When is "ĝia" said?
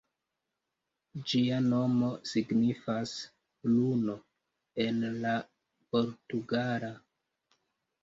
1.31-1.59